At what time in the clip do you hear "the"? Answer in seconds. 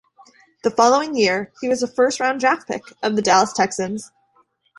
0.63-0.71, 3.15-3.21